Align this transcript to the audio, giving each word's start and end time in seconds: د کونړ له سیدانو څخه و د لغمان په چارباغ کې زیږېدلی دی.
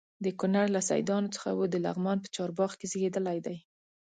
د 0.25 0.27
کونړ 0.39 0.65
له 0.75 0.81
سیدانو 0.89 1.33
څخه 1.35 1.49
و 1.53 1.61
د 1.73 1.75
لغمان 1.85 2.17
په 2.21 2.29
چارباغ 2.35 2.71
کې 2.79 2.85
زیږېدلی 2.91 3.39
دی. 3.45 3.57